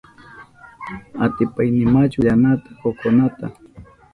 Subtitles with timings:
[1.23, 3.45] ¿Atipaynimachu pallanata kokonaykita?